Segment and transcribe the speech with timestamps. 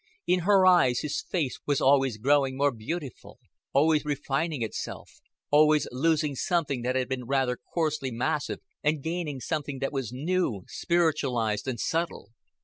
[0.25, 3.37] In her eyes his face was always growing more beautiful,
[3.71, 9.77] always refining itself, always losing something that had been rather coarsely massive and gaining something
[9.77, 12.31] that was new, spiritualized, and subtle.